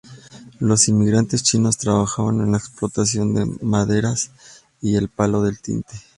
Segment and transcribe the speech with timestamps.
[0.57, 4.31] Los inmigrantes chinos trabajaban en la explotación de maderas
[4.81, 5.93] y el palo de tinte.